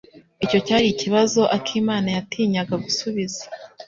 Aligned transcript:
Icyo 0.45 0.59
cyari 0.65 0.85
ikibazo 0.89 1.41
akimana 1.57 2.07
yatinyaga 2.15 2.75
gusubiza. 2.83 3.41